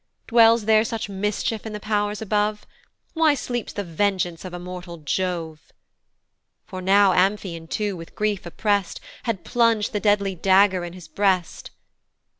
[0.25, 2.65] "Dwells there such mischief in the pow'rs above?
[3.13, 5.71] "Why sleeps the vengeance of immortal Jove?"
[6.65, 11.69] For now Amphion too, with grief oppress'd, Had plung'd the deadly dagger in his breast.